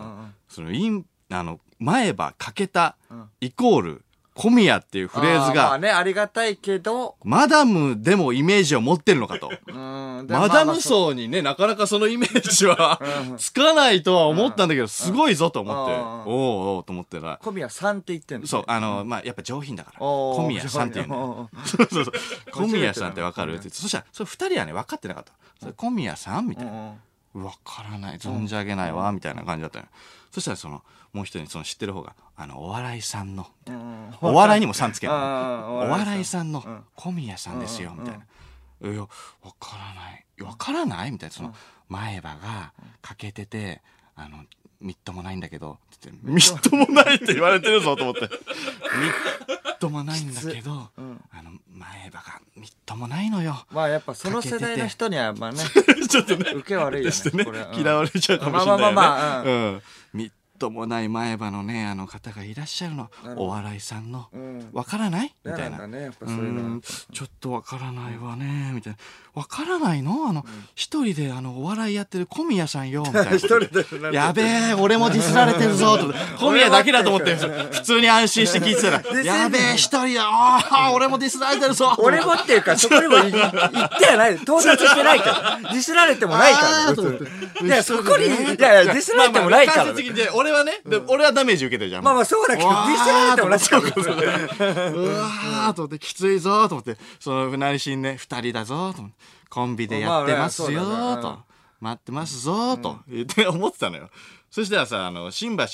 [0.49, 9.49] その、イン、あの、前歯かけたん、イコール、小宮っていうフレーズが、あまあね、ありがたいけど、マダムでもイメージを持ってるのかと。
[9.67, 9.71] う
[10.23, 10.27] ん。
[10.27, 19.97] でマダム層にね、なかなかそのイメージはうんつかないとは思ったんだけど、すごいぞと思って、うんおうおうと思ってたらあ、小宮さんって言ってんのそう、あの、まあ、やっぱ上品だから。
[19.99, 21.49] おー小宮さんっていうの。
[21.65, 22.13] そうそうそう。
[22.51, 25.31] 小宮さんってわかるうんって言って、そしたら、それ二人はね、分かってなかった。
[25.59, 26.93] それ小宮さんみたいな。
[27.33, 29.83] わからない、存じ上げないわ、みたいな感じだった。
[30.31, 34.13] そしたら、その、もう一人、その知ってる方が、あの、お笑いさんの、うん。
[34.21, 35.07] お笑いにもさんつけ。
[35.07, 35.15] おお
[35.89, 36.83] 笑いさんのうん。
[36.95, 38.91] 小宮さんですよ、みたいな。
[38.91, 39.07] いや、わ
[39.59, 40.25] からない。
[40.41, 41.11] わからない？
[41.11, 41.55] みたいな、その、
[41.87, 43.81] 前歯が欠けてて、
[44.15, 44.43] あの、
[44.83, 48.21] みっともないんだけど、つって、みっともないって言われてるぞと思って。
[48.21, 48.29] みっ
[49.79, 50.89] ともないんだけど、ん
[51.31, 53.65] あの、前歯がみっともないのよ。
[53.71, 55.59] まあやっぱその世代の人にはまあね
[56.09, 57.43] ちょっとね、受け悪いよねね
[57.73, 58.93] うん嫌われちゃうかもしれないよね。
[58.93, 59.81] まあまあまあまあうん。
[60.13, 63.09] みっともない前歯のね、あの方がいらっしゃるの。
[63.37, 64.27] お笑いさんの。
[64.33, 64.69] うん。
[64.71, 65.33] わからない？
[65.43, 65.77] み嫌たいな。
[67.11, 68.99] ちょっとわからないわね、みたいな。
[69.33, 70.27] わからないの？
[70.29, 73.31] あの、一人であの、お笑いやってる小宮さんよ、みたいな。
[74.11, 76.13] やべえ、俺もディスられてるぞ、と。
[76.39, 81.93] 小宮だけだと思って、普通に安心して聞いてたら、 やべえ、一人だ、ああ、俺もディスられてるぞ。
[81.97, 84.35] 俺もっていうかそこにもい 行ってはない。
[84.35, 85.71] 到達してないから。
[85.73, 86.93] ディスられてもないから
[87.65, 89.93] いやそこにいやディスられてもないから
[90.43, 92.03] 俺はね、で俺はダメージ受けてるじゃん。
[92.03, 94.91] まあまあそうだけどデわーィスられてもないから。
[94.91, 99.17] うわーと思って、きついぞと思って、その、船しんね、二人だぞと思って、
[99.49, 101.37] コンビでやってますよまあまあそうだね。
[101.37, 101.39] と、
[101.79, 102.97] 待ってますぞと。
[103.07, 104.09] 言って思ってたのよ。
[104.51, 105.65] そしたらさ、あの、新橋、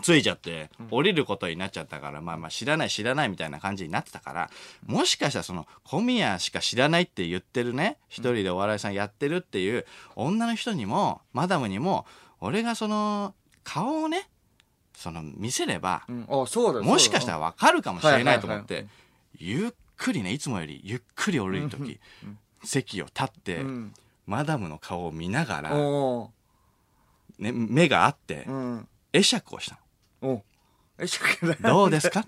[0.00, 4.50] ついちゃって、降りることになっちゃったから、まあまあ知らない知らないみたいな感じになってたから、
[4.86, 9.84] もしかしたらその、小宮しか知らないって言ってるね、一人でお笑いさんやってるっていう
[10.16, 12.06] 女の人にも、マダムにも、
[12.40, 14.28] 俺がその、顔をね、
[14.94, 18.86] その、見せれば、うんあそうだよもしかしたらわかるかもしれないと思っはいて、
[19.38, 21.98] ゆっくりね、いつもよりゆっくり降りるとき、
[22.64, 23.94] 席を立って、うん。
[24.24, 26.30] マダムの顔を見ながら、お
[27.38, 28.46] ね、目があって
[29.12, 29.78] 会釈をした
[30.22, 30.42] お
[30.96, 31.54] えしゃけの。
[31.60, 32.24] どうですか？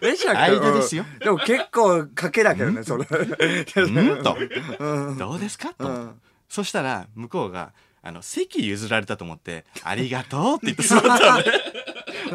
[0.00, 1.04] えしゃけ間ですよ。
[1.12, 1.18] うん。
[1.18, 3.04] でも結構賭けだけどねそれ。
[3.04, 4.36] うんと。
[4.78, 5.18] うん。
[5.18, 5.74] どうですか？
[5.74, 5.88] と。
[5.88, 6.20] うん。
[6.48, 7.72] そしたら、向こうが、
[8.06, 11.44] あの、席譲られたと思って、ありがとうって言って座ったのね。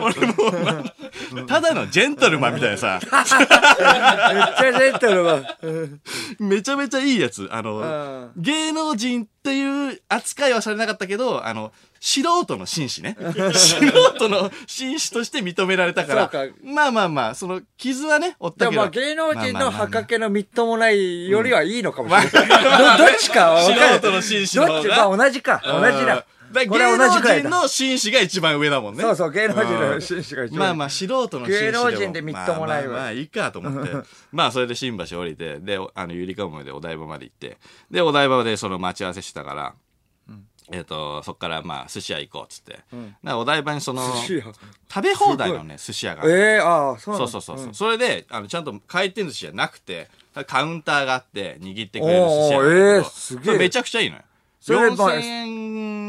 [0.02, 0.34] 俺も
[1.44, 6.00] う、ただのジェントルマンみたいなさ、めっちゃジェントルマン
[6.40, 7.48] めちゃめちゃいいやつ。
[7.52, 13.18] あの、うん芸能人っていう扱いはされなかったけど、あの、素人の紳士ね。
[13.54, 13.80] 素
[14.16, 18.72] 人の紳士として認められたから、かまあまあまあ、その傷はね、負ったけど。
[18.72, 22.98] でもまあ芸能人のまあまあまあまあ墓家のみっともないよりはいいのかもしれない。
[22.98, 23.94] どどっちかは分かる。
[23.96, 25.62] 素人の紳士のどっちまあ同じか。
[25.66, 26.26] 同じだ。
[26.52, 27.20] だ芸能。
[27.20, 29.02] 人の紳士が一番上だもんね。
[29.02, 30.60] そうそう、芸能人の紳士が一番。
[30.60, 33.92] まあまあ、素人の紳士芸能人でみっともないわまあいいかと思って。
[34.32, 37.58] まあ、それで新橋降りて、で、あの、ゆりかもめでお台場まで行って、
[37.92, 39.74] で、お台場でその待ち合わせしてたから、
[40.72, 42.74] えっ、と、そっからまあ、寿司屋行こうっつって。
[42.74, 42.84] だか
[43.24, 44.44] らお台場にその、食
[45.02, 46.24] べ放題のね、寿司屋が。
[46.26, 50.10] ええああ、そうそうそうそうそう、それで、あの、ちゃんと回転寿司じゃなくて、
[50.46, 54.24] カウンターがあって、握ってくれる寿司屋えーすげえめちゃくちゃいいのよ。
[54.60, 55.22] それまあ4000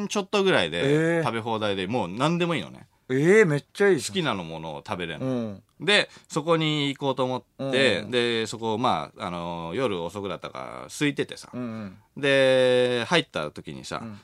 [0.03, 2.87] 円ちょっとぐらいえでー食べ放題で、もう何でもいいのね。
[3.13, 5.63] ええめっちゃいいじ好きなのものを食べれるん。
[5.79, 5.85] うん。
[5.85, 11.49] で、そこに行こうと思って、うんで、そこ、まあ、あの、夜遅くだったから、空いててさ。
[11.53, 11.65] うんう
[12.19, 12.21] ん。
[12.21, 14.21] で、入った時にさ、ん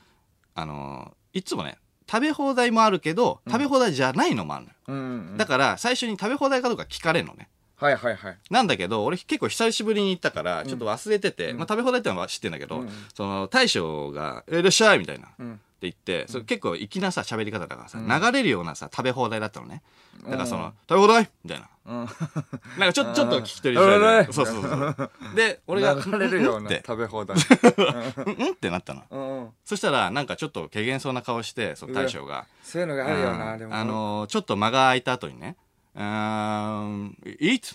[0.55, 4.77] あの、いつもね、食べ放題もあるけど、食べ放題じゃないのもあるのよ。
[4.89, 5.37] うんうん。
[5.37, 7.49] だから、最初に食べ放題かどうか聞かれるのね。
[7.79, 8.39] はいはいはい。
[8.51, 15.29] なんだけど、俺結構久しぶりに行ったから、ちょっと忘れてて、まあ食べ放題ってのは知ってんだけど、うんその、大将が、いらっしゃいみたいな。
[15.39, 15.61] うん。
[15.77, 19.83] って言って、それ結構粋なさ、喋り方だからさ、流れるようなさ、食べ放題だったのね。
[20.25, 21.69] だからその、食べ放題みたいな。
[21.85, 22.09] うん。
[22.81, 24.25] なんかちょ、ちょっと聞き取りづらい。
[24.25, 25.11] 題そうそうそう。
[25.37, 27.37] で、俺が、流れるような食べ放題。
[28.27, 29.53] うんうんってなったの。
[29.67, 33.77] そしたら、なんかちょっと怪げそうな顔して、その大将が、そういうのがあるよな、うんでも。
[33.77, 35.57] あ、のー、ちょっと間が空いた後にね、
[35.97, 37.75] うーん、eat?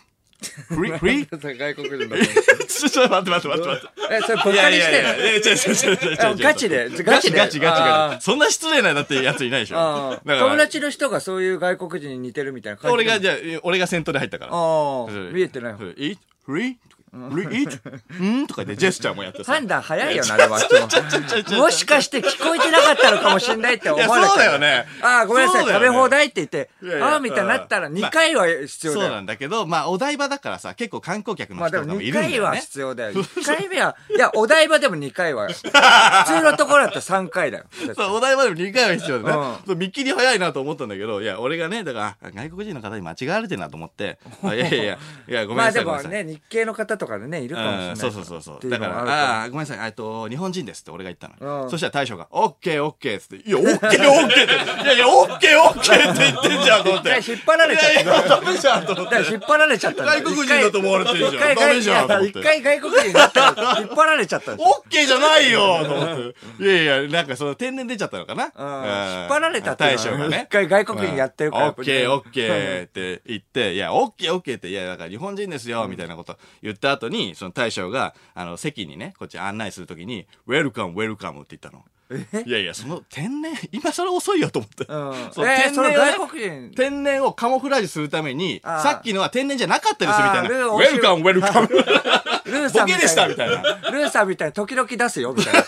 [0.70, 0.98] free?
[0.98, 1.28] free?
[1.58, 2.26] 外国人だと。
[2.26, 3.88] ちょっと待って待って待って待って。
[4.16, 5.54] え、それバカにいやいやいやいや違う違う違う違う。
[5.54, 6.90] 違う違うガチで？
[6.90, 7.82] ガガチでチガチガチ。
[7.82, 8.18] あガー。
[8.18, 9.78] チそんな失礼なだってやついないでしょ。
[9.78, 10.40] ああだから。
[10.40, 14.52] 友達の人がそういう外国人に似てるみたいな感じゃ俺がじゃあ俺が先頭で入ったから。
[14.54, 15.76] ああ見えてない。
[15.78, 15.96] そう。
[15.98, 16.18] Eat?
[16.48, 16.76] Free?
[17.14, 17.80] Free eat
[18.20, 18.48] うん？
[18.48, 26.70] とか言って ジェスチャーもやってさ判断早いよなでもあっちももしかして聞こえてなかったのかもしんないって思われたいやそうだよねああごめんなさい食べ放題って言って
[27.02, 39.38] ああみたいになったらうん2回は必要そうなだよんだけどまあお台場だからさ結構観光客の2人とかもいるんだ回はよね必要だよ1回目はいやお台場でも2回は普通のところだったら3回だよそう、お台場でも2回は必要だね。
[39.38, 44.98] うんそう見切り早いなと思ったんだけど、いや、俺がね、だから、あ外国人の方に間違われてるなと思って、あいやいや
[45.28, 45.84] いや、ごめんまあなさい。
[45.84, 48.70] ごめんなさいでもね日系の方とかでねいるかもしれないうん、そうそうそうそう。
[48.70, 49.88] だから、あるあごめんなさい。
[49.88, 51.64] えっと、日本人ですって俺が言ったの。
[51.64, 57.10] うんそしたら大将が、オッケーオッケーっつって、いや、オッケーオッケーって、いやいや、オッケーオッケーって言ってんじゃんと思って。
[57.10, 59.16] 引っ張られちゃったダメじゃんと思って。
[59.32, 64.60] 引っ張られちゃった外国人だと思われてるじゃん一回ダメじゃんと思って一回外国人になったら引っ張られちゃったオッ
[64.90, 66.64] ケーじゃないよと思って。
[66.64, 70.48] いやいや、なんかその天然出ちゃったのかな引っ張られた大将がね。
[70.50, 81.84] 一回外国人やってるからうんオッケーオッケーって言って、いや、オッケーオッケーって、いや、だから日本人ですよ、みたいなこと言った後に、その大将が、あの、席にね、こっち案内するときに、 welcome、welcomeって言ったの。
[82.46, 84.86] いやいや、その天然、 今それ遅いよと思って。
[84.86, 85.34] うん。
[85.34, 86.72] そ天然をね外国人。
[86.76, 90.68] 天然をカモフラージュするために、さっきのは天然じゃなかったですみたいな。
[90.68, 91.70] welcome、welcome。
[92.52, 93.62] ルーさんボケでしたみたいな。
[93.92, 95.64] ルーさんみたいに時々出すよ、みたいな。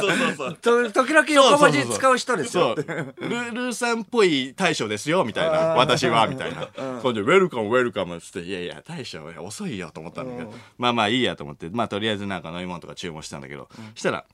[0.00, 0.54] そうそうそう。
[0.90, 2.74] と時々横文字使う人ですよ。
[2.76, 2.84] そう。
[3.20, 5.58] ルルーさんっぽい大将ですよ、みたいな。
[5.76, 6.66] 私は、みたいな。
[7.02, 10.54] これで、ウェルカム、ウェルカムっつって、いやいや、大将、遅いよと思ったんだけど。
[10.78, 14.24] まあまあいいやと思って、まあとりあえずなんか飲み物とか注文したんだけど、したら、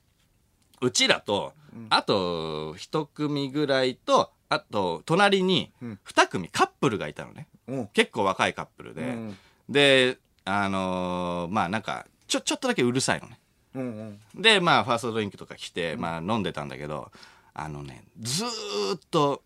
[0.85, 1.53] うちらと、
[1.91, 5.73] あと、一組ぐらいと、あと、隣に、
[6.05, 7.49] 二組カップルがいたのね。
[7.67, 9.03] うん結構若いカップルで。
[9.03, 13.39] うんで、あのーまあなんか、ちょ、ちょっとだけうるさいのね。
[13.75, 14.43] うんうん。
[14.43, 17.11] で、まあ、ファーストドリンクとか来て、まあ、飲んでたんだけど、
[17.55, 18.49] あのね、ずー
[18.97, 19.43] っと、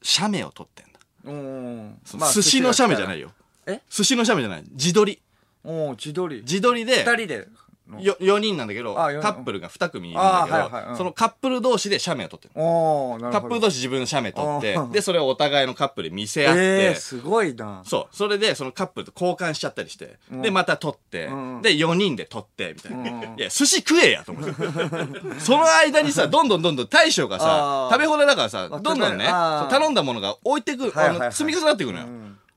[0.00, 1.00] 写メを撮ってんだ。
[1.24, 1.98] うん。
[2.32, 3.28] 寿司の写メじゃないよ。
[3.28, 3.34] よ。
[3.66, 3.80] え？
[3.90, 4.64] 寿司の写メじゃない。
[4.70, 5.20] 自撮り。
[5.64, 6.42] お自撮り。
[6.42, 7.48] 自撮りで、二人で。
[7.98, 10.90] よ4人なんだけど、カップルが2組いるんだけど、あはいはい。
[10.90, 10.96] うん。
[10.96, 12.54] そのカップル同士で写メを撮ってる。
[12.54, 17.82] カップル同士自分の写メ撮ってで、それをお互いのカップルで見せ合って、えー、すごいな。
[17.84, 18.16] そう。
[18.16, 20.42] それで、そのカップルと交換しちゃったりして、うん。
[20.42, 21.62] で、また撮って、うん。
[21.62, 22.98] で、4人で撮って、みたいな。
[22.98, 23.38] うん。
[23.38, 24.52] いや、寿司食えやと思って。
[25.40, 32.06] その間にさ、どんどんどんどん大将がさ食べ放題だからさ、あどんどんね、頼んだものが置いてく、はいはいはいあの、積み重なっていくのよ。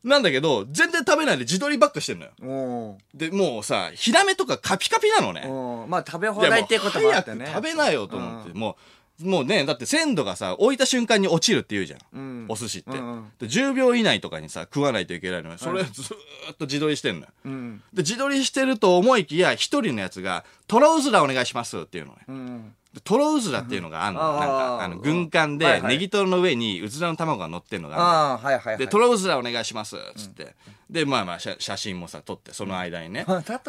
[0.03, 2.97] うんなんだけど、全然食べないで自撮りばっかしてんのよ。
[3.13, 5.47] で、もうさ、ヒラメとかカピカピなのね。
[5.87, 7.45] まあ食べ放題っていうこともあってね。
[7.47, 8.77] 食べなよと思って、うも
[9.21, 11.99] う、もうね、だって鮮度がさ、置いた瞬間に落ちるって言うじゃん。
[12.13, 13.45] うんお寿司って、うんうんで。
[13.45, 15.57] 10秒以内とかにさ、食わないといけないのよ。
[15.57, 17.27] それずーっと自撮りしてんのよ。
[17.45, 17.83] うん。
[17.93, 22.17] で、自撮りしてると思いきや、一人のやつが、トロウズラお願いしますっていうのね。
[22.27, 22.75] うん。
[22.93, 24.33] でトロウズラっていうのがあんの。
[24.33, 28.77] うんなんか、あの、軍艦で、ネギトロの上にうずらの卵が乗ってんのがあんの。
[28.77, 30.55] で、トロウズラお願いしますつって。
[30.89, 33.23] で、まあまあ写、写真もさ、撮って、その間にね。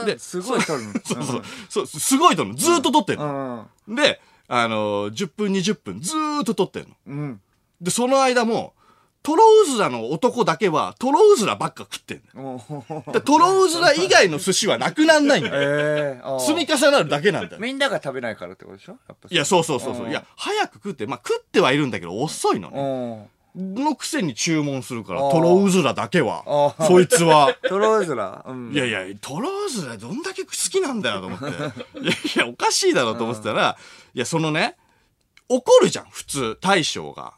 [0.05, 0.93] ですごい撮るの。
[1.05, 1.43] そうそう。
[1.69, 2.57] そう、すごい撮るの。
[2.57, 3.69] ずーっと撮ってんの。
[3.87, 3.95] うん。
[3.95, 6.97] で、あのー、10分、20分、ずーっと撮ってんの。
[7.07, 7.41] うん。
[7.81, 8.75] で、その間も、
[9.23, 12.55] トロウズラの男だけは、トロウズラばっか食ってんの。
[12.57, 15.55] おーで、トロウズラ以外の寿司はなくなんないんだよ。
[15.57, 17.61] えー積み重なるだけなんだよ。
[17.61, 18.97] みんなが食べないからってことでしょ？
[19.31, 20.09] いや、そうそうそうそうう。
[20.09, 23.29] んいや、早く食って、まあ食ってはいるんだけど、遅いのね。
[23.55, 23.75] うん。
[23.75, 27.55] のくせに注文するから、トロウズラだけはそいつは。
[27.69, 28.45] トローズラ？
[28.49, 28.73] うん。
[28.73, 31.47] いやいや、トロウズラどんだけ好きなんだよと思って。
[32.01, 33.77] いやいや、おかしいだろうと思ってたら、
[34.15, 34.77] いや、そのね、
[35.49, 37.35] 怒るじゃん、普通、大将が。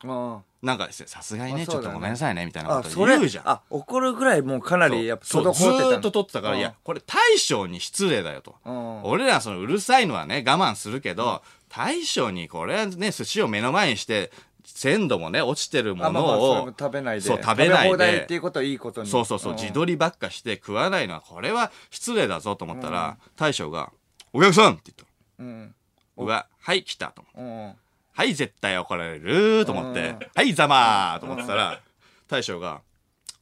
[0.65, 0.67] うん。
[0.67, 3.49] なんかですね、さすがにね、ちょっとごめんなさいね、みたいなあ、こと言うじゃん。
[3.49, 8.57] あ、怒るぐらいもうかなりやっぱそう、ず滞っと撮ってたから、うんいや、これ大将に失礼だよと。
[8.65, 14.31] うん俺らそのうるさいのはね、我慢するけど、大将にこれはね、寿司を目の前にして、
[14.65, 17.21] 鮮度もね、落ちてるものを、食べないで。
[17.23, 19.09] そう食べないでっていうことはいいことに。
[19.09, 23.93] そうそうそう、ん自撮りばっかして食わないのは、これは失礼だぞと思ったら、大将が、
[24.33, 25.49] お客さんって言ったの。
[25.49, 25.75] うん。
[26.17, 27.84] うわ、はい、来たと思って。
[28.17, 28.23] うん。
[28.23, 31.81] はい、絶対怒られると思ってうん、はい、ざまーと思ってたら、
[32.29, 32.81] 大将が、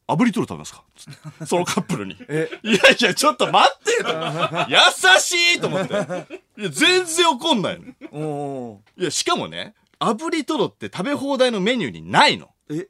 [0.08, 0.84] 炙りトロ食べますか？
[1.46, 2.16] そのカップルに。
[2.28, 2.50] え？
[2.62, 4.08] いやいや、ちょっと待ってよ
[4.68, 4.76] 優
[5.20, 5.94] しいと思って。
[6.58, 7.80] いや、全然怒んない
[8.12, 8.80] の。
[8.98, 12.50] いや、しかもね、炙りトロって食べ放題のメニューにないの。
[12.68, 12.88] え？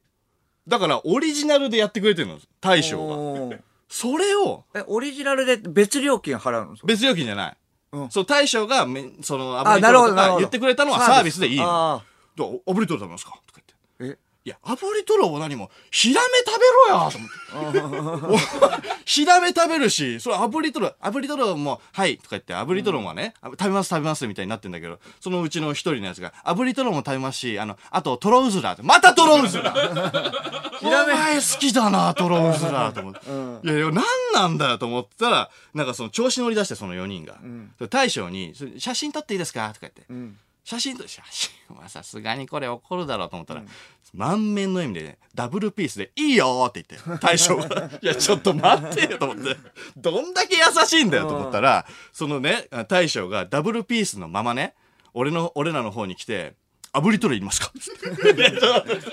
[0.66, 3.58] だから、オリジナルでやってくれてるの、大将が。
[3.88, 6.76] それを、え、オリジナルで別料金払うの？
[6.84, 7.56] 別料金じゃない。
[7.92, 8.10] うん。
[8.10, 11.40] そう、大将がめ、その、あ、なるほど、なる言ってくれたのはサービス。
[11.40, 11.64] でいいの。
[11.96, 12.04] あ
[12.36, 13.32] だから炙りトロ食べますか？
[13.46, 13.60] とか
[14.00, 14.16] 言って。
[14.16, 17.10] ーえ、いや、炙りトロを何も、ヒラメ食べろよ！
[17.10, 17.36] と思って。
[19.04, 24.72] ヒラメ食べるし、それ炙りトロ、炙りトロも、はい、とか言って、炙りトロもね、あ食べます食べますみたいになってん。
[24.72, 33.20] だけど、そのうちの一人のやつが、炙りトロも食べますし、あの、あと、トロウズラって、またトロウズラヒラメ好きだな、トロウズラと思って。
[33.30, 33.60] うん。
[33.64, 34.58] いやいや、何なん。
[34.58, 35.86] だよと思ったら、なん。
[35.86, 37.34] かその調子乗り出して、その4人が。
[37.34, 37.72] ん。
[37.90, 40.04] 大将に、写真撮っていいですかとか言って。
[40.08, 40.38] うん。
[40.64, 43.62] 写真と、写真はさすがにこれ怒るだろうと思ったら、
[44.12, 49.56] 満面の笑みで、ね、ダブルピースで、いいよーって言って、大将が、 いや、ちょっと待ってよと思って、
[49.96, 54.74] どんだけ優しいんだよと思ったら、そのね、大将がダブルピースのままね、
[55.14, 56.54] 俺の、俺らの方に来て、
[56.92, 57.72] 炙りトロいりますか。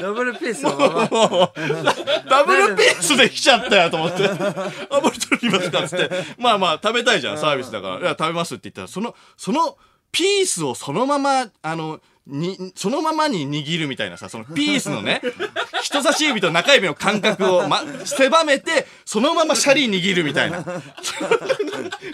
[0.02, 1.52] ダブルピースのまま。
[2.30, 8.00] ダブルピースで来ちゃったよと思って、炙りトロいりますかつって、まあまあ食べたいじゃん、サービスだから。
[8.00, 9.78] いや、食べますって言ったら、その、その、
[10.12, 15.22] ピースをそのまま、あの、に、そのままに握るみたいなさ、そのピースのね、
[15.82, 20.64] 人差し指と中指の感覚を、ま、狭めて、そのままシャリ握るみたいな。
[20.64, 20.72] こ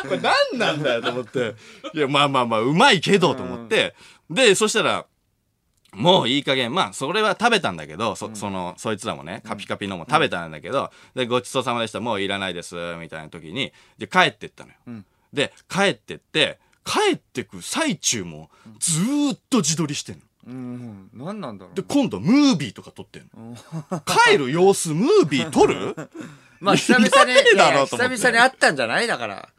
[0.10, 1.56] れ何なんだよと思って。
[1.94, 3.96] いや、まあまあまあ、うまいけどと思って。
[4.30, 5.06] で、そしたら、
[5.94, 14.76] もういい加減、まあ、それは食べたんだけど、そ、その、そいつらもね、カピカピのも食べたんだけど、で、ごちそうさまでした、もういらないです、みたいな時に、で、帰ってったのよ。
[14.92, 20.22] んで、帰ってって、帰ってく最中も、ずーっと自撮りしてんの。
[20.48, 21.10] うん。
[21.14, 21.82] 何なんだろうで、。
[21.82, 23.58] 今度、ムービーとか撮ってんの。
[24.30, 25.96] 帰る様子、ムービー撮る？
[26.62, 27.34] まあ、久々に、
[27.90, 29.08] 久々に会ったんじゃない？
[29.08, 29.50] だから。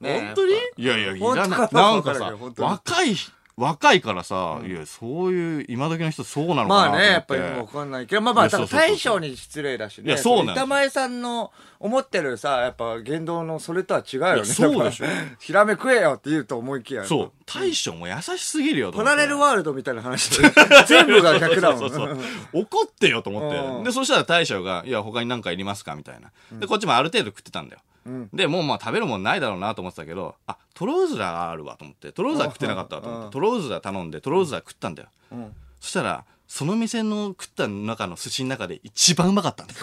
[0.00, 0.52] ね本当に？
[0.76, 1.68] いやいや、いらない。
[1.72, 3.16] なんかさ若い、
[3.58, 10.04] 若いからさ、いや、そういう、今時の人そうなのかなまあね、やっぱりわかんないけど、まあまあ、多分大将に失礼だしね。
[10.06, 14.44] いやそうなんです板前さんの思ってるさ、やっぱ言動のそれとは違うよね。
[14.44, 17.04] そうでしょやっぱヒラメ食えよって言うと思いきや。
[17.04, 17.32] そう。
[17.46, 19.02] 大将も優しすぎるよとパ。
[19.02, 20.52] ラレルワールドみたいな話で。
[20.86, 22.20] 全部が逆だもん。
[22.52, 23.84] 怒ってよと思うんって。
[23.86, 26.30] で、そしたら大将が、いや、他に何かいりますかみたいな。
[26.60, 27.80] で、こっちもある程度食ってたんだよ。
[28.08, 35.08] うんで、もうまあ食べるもんないだろうなと思ってたけど、あ、トロウズラがあるわと思って、トロウズラ食ってなかったわと思っうんて、トロウズラ頼んで、トロウズラ食ったんだよ。
[35.32, 39.80] うんそしたら、その店の食った中の寿司の中で一番うまかったんだよ。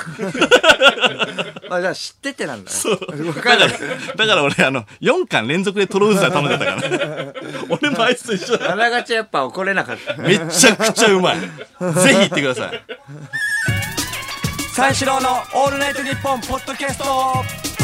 [1.69, 2.75] あ、じゃあ知っててなんだね。
[2.75, 2.93] そう。
[3.27, 7.33] わだからかんない。、だから俺、あの、4巻連続でトロウズラ頼んでたから。
[7.69, 8.73] 俺もあいつと一緒だ。
[8.73, 10.15] あながちやっぱ怒れなかった。
[10.15, 11.39] めちゃくちゃうまい。
[11.39, 11.47] ぜ
[11.79, 12.83] ひ行ってください。
[14.73, 17.74] 三四郎のオールナイトニッポンポッドキャスト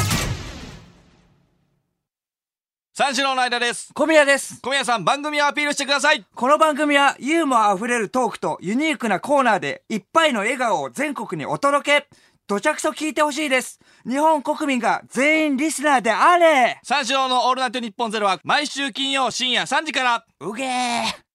[2.93, 3.93] 三四郎の間です。
[3.93, 4.59] 小宮です。
[4.61, 6.25] 小宮さん、番組をアピールしてください。
[6.35, 12.09] この番組はユーモア溢れるトークとユニークなコーナーでいっぱいの笑顔を全国にお届け。
[12.47, 13.79] どちゃくそ聞いてほしいです。
[14.05, 20.25] 日本国民が全員リスナーであれ三四郎のオールナイトニッポンゼロは毎週金曜深夜3時から。
[20.41, 21.30] うげー